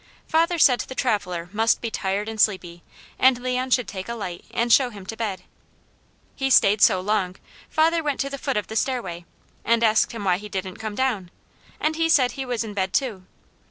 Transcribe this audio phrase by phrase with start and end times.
[0.27, 2.81] Father said the traveller must be tired and sleepy
[3.19, 5.43] and Leon should take a light and show him to bed.
[6.35, 7.35] He stayed so long
[7.69, 9.25] father went to the foot of the stairway,
[9.63, 11.29] and asked him why he didn't come down
[11.79, 13.27] and he said he was in bed too.